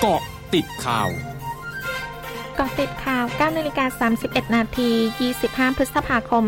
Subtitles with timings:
[0.00, 0.22] เกาะ
[0.54, 1.08] ติดข่าว
[2.58, 4.90] กาะติดข่าว 9นาฬิกา31 นาที
[5.34, 6.44] 25 พฤษภาคม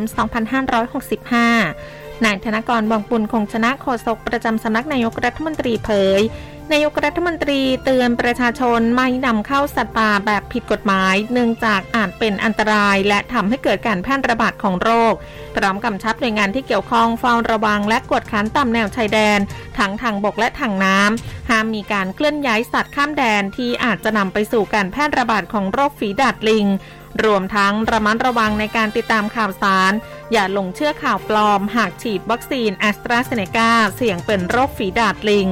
[0.91, 5.90] 2565 นายธนกรบางปุลคงชนะโฆษกประจำสำนักนายกรัฐมนตรีเผ
[6.20, 6.22] ย
[6.72, 15.14] นายกรัฐมนตรีเตือนประชาชนไม่นำเข้าสัตว์ป่าแบบผิดกฎหมาย เนื่องจากอาจเป็นอันตรายและทำให้เกิดการแพร่ระบาดของโรค
[15.56, 19.38] พร้อมกำชับหน่วยงานที่เกี่ยวข้องเฝ้าระวังและกดขันตามแนวชายแดน
[19.78, 26.66] ทั้งทางบกและทางน้ำห้ามมีการเคลื่อนย้ายสัตว์ข้ามแดนที่อาจจะนำไปสู่การแพร่ระบาดของโรคฝีดาษลิง
[27.24, 29.92] รวมทั้งระมัดระวังในการติดตามข่าวสาร
[30.32, 35.50] อย่าหลงเชื่อข่าวปลอม หากฉีดวัคซีนแอสตราเซเนกาเสี่ยงเป็นโรคฝีดาษลิง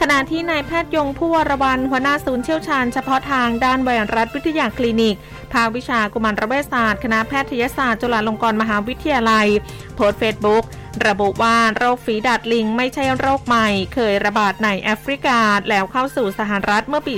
[0.00, 5.16] ขณะที่นายแพทย์ยง ภู่วรวรรณหัวหน้าศูนย์เชี่ยวชาญเฉพาะทางด้านไวรัสวิทยาคลินิก
[5.52, 9.46] ภาควิชากุมารเวชศาสตร์ คณะแพทยศาสตร์จุฬาลงกรณ์มหาวิทยาลัย
[9.94, 10.64] โพสต์เฟซบุ๊ก
[11.06, 15.38] ระบุว่าโรคฝีดาดลิงไม่ใช่โรคใหม่ เคยระบาดในแอฟริกา
[15.68, 17.14] แล้วเข้าสู่สหรัฐเมื่อปี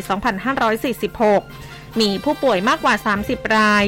[1.12, 3.84] 2546 มีผู้ป่วยมากกว่า 30 ราย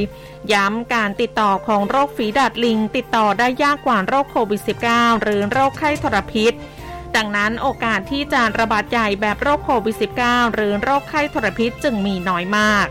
[0.52, 6.52] ย้ำการติดต่อของโรคฝีดาดลิง ติดต่อได้ยากกว่าโรคโควิด -19 หรือโรคไข้ทรพิษ
[7.16, 12.86] ดังนั้นโอกาสที่จะระบาดใหญ่แบบโรคโควิด -19 หรือโรคไข้ทรพิษจึงมีน้อยมาก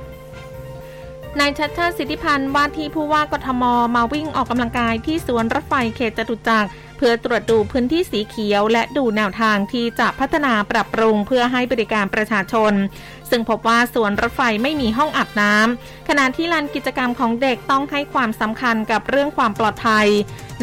[1.40, 3.64] นายชัดชาติสิทธิพันธ์ว่าที่ผู้ว่ากทม
[3.96, 12.74] มาวิ่งออกกำลังกายที่สวนรถไฟเขตจตุจักร เพื่อตรวจดูพื้นที่สีเขียว และดูแนวทางที่จะพัฒนาปรับปรุงเพื่อให้บริการประชาชน
[13.30, 20.08] ซึ่งพบว่าสวนรถไฟไม่มีห้องอาบน้ำขณะที่ลานกิจกรรมของเด็กต้องให้ความสำคัญกับเรื่องความปลอดภัย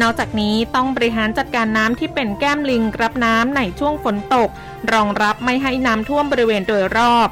[0.01, 4.49] นอกจากนี้ต้องบริหารจัดการน้ำที่เป็นแก้มลิงรับน้ำในช่วงฝนตก
[4.93, 7.29] รองรับไม่ให้น้ำท่วมบริเวณโดยรอบ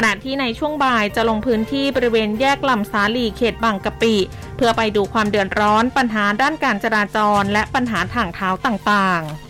[0.00, 4.14] ขณะที่ในช่วงบ่ายจะลงพื้นที่บริเวณแยกลำสาลีเขตบางกะปิ
[4.56, 9.48] เพื่อไปดูความเดือดร้อนปัญหาด้านการจราจร และปัญหาทางเท้าต่างๆ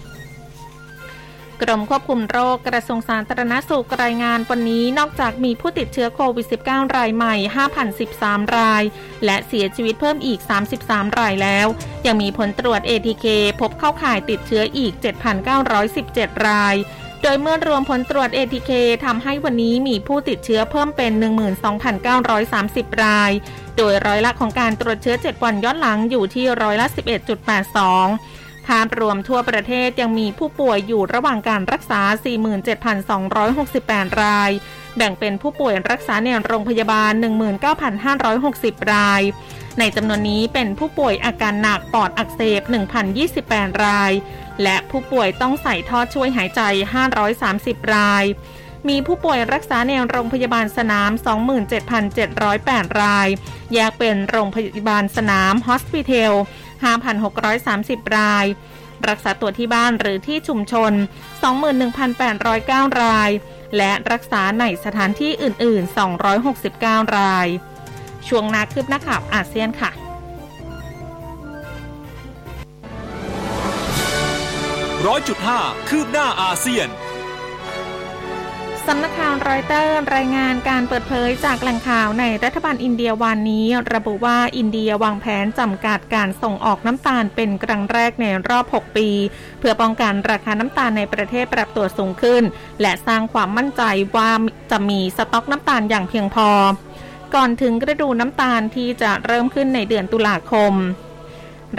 [1.63, 7.35] กรมควบคุมโรคกระทรวงสาธารณสุขรายงานวันนี้นอกจากมีผู้ติดเชื้อโควิด -19 รายใหม่
[7.97, 8.83] 5,013 ราย
[9.25, 10.41] และเสียชีวิตเพิ่มอีก
[10.81, 11.67] 33 รายแล้ว
[12.07, 13.27] ยังมีผลตรวจ ATK
[13.61, 14.93] พบเข้าข่ายติดเชื้ออีก
[15.71, 16.77] 7,917 ราย
[17.23, 18.71] โดยเมื่อรวมผลตรวจ ATK
[19.05, 21.13] ทำให้วันนี้มีผู้ติดเชื้อเพิ่มเป็น
[21.89, 23.33] 12,930 ราย
[23.77, 26.87] โดยร้อยละของการตรวจเชื้อ 7 วันย้อนหลังอยู่ที่ร้อยละ
[27.97, 32.01] 11.82 ภาพรวมทั่วประเทศยังมีผู้ป่วยอยู่ระหว่างการรักษา
[33.27, 34.51] 47,268 ราย
[34.97, 37.13] แบ่งเป็นผู้ป่วยรักษาในโรงพยาบาล
[38.23, 39.23] 19,560 ราย
[39.79, 42.63] ในจำนวนนี้เป็นผู้ป่วยอาการหนักปอดอักเสบ
[43.23, 44.13] 1,028 ราย
[44.63, 46.61] และผู้ป่วยต้องใส่ท่อช่วยหายใจ
[47.29, 48.25] 530 ราย
[48.89, 51.11] มีผู้ป่วยรักษาในโรงพยาบาลสนาม
[51.87, 53.29] 27,708 ราย
[53.75, 56.33] แยกเป็นโรงพยาบาลสนามฮอสพิทอล
[57.45, 58.47] 5,630 ราย
[59.09, 60.93] รักษาตัวที่บ้านหรือที่ชุมชน
[62.17, 63.31] 21,809 ราย
[63.77, 65.97] และรักษาในสถานที่อื่น ๆ
[66.55, 67.49] 269 ราย
[68.29, 69.91] ช่วงนาคืบหน้าข่าวอาเซียนค่ะ
[75.07, 76.89] ร้อยจุดห้าคืบหน้าอาเซียน
[78.87, 89.09] สำนักข่าวรอยเตอร์รายงานการเปิดเผยจากแหล่งข่าวในรัฐบาลอินเดียวันนี้ ระบุว่าอินเดียวางแผนจำกัดการส่งออกน้ำตาลเป็นครั้งแรกในรอบ 6 ปี
[89.59, 92.43] เพื่อป้องกันราคาน้ำตาลในประเทศปรับตัวสูงขึ้น
[92.81, 93.83] และสร้างความมั่นใจ
[94.17, 94.31] ว่า
[94.71, 96.49] จะมีสต็อกน้ำตาลอย่างเพียงพอ
[97.35, 100.75] ก่อนถึงฤดูน้ำตาลที่จะเริ่มขึ้นในเดือนตุลาคม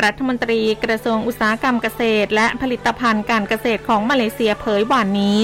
[0.04, 5.40] รัฐมนตรีกระทรวงอุตสาหกรรมเกษตร และผลิตภัณฑ์การเกษตรของมาเลเซียเผยวันนี้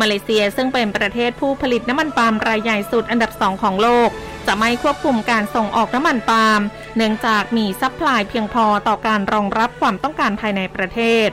[0.00, 4.08] มาเลเซียซึ่งเป็นประเทศผู้ผลิตน้ำมันปาล์มรายใหญ่สุดอันดับสองของโลก
[4.46, 6.60] จะไม่ควบคุมการส่งออกน้ำมันปาล์ม
[6.96, 11.28] เนื่องจากมีซัพพลายเพียงพอต่อการรองรับความต้องการภายในประเทศ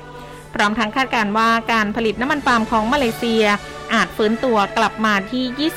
[0.56, 3.46] พร้อมทั้งคาดการว่าการผลิตน้ำมันปาล์มของมาเลเซีย
[3.94, 5.72] อาจฟื้นตัวกลับมาที่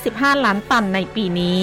[0.00, 1.62] 23-25 ล้านตันในปีนี้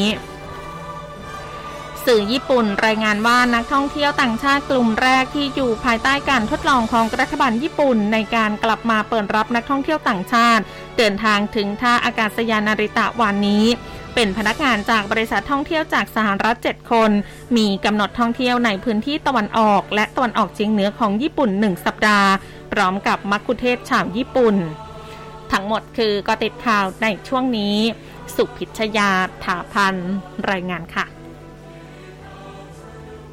[2.05, 10.63] สื่อญี่ปุ่นรายงานว่านักท่องเที่ยวต่างชาติกลุ่มแรกที่อยู่ภายใต้การทดลองของรัฐบาลญี่ปุ่น ในการกลับมาเปิดรับนักท่องเที่ยวต่างชาติ
[10.97, 13.65] เดินทางถึงท่าอากาศยานนาริตะวันนี้
[14.15, 17.11] เป็นพนักงานจากบริษัทท่องเที่ยวจากสหรัฐ 7 คน
[17.57, 22.29] มีกำหนดท่องเที่ยวในพื้นที่ตะวันออก และตะวันออกเฉียงเหนือของญี่ปุ่น 1 สัปดาห์
[22.71, 24.55] พร้อมกับมักคุเทศชาวญี่ปุ่น
[25.51, 27.75] ทั้งหมดคือก็ติดข่าวในช่วงนี้
[28.35, 29.09] สุพิชยา
[29.43, 29.95] ถาพัน
[30.51, 31.05] รายงานค่ะ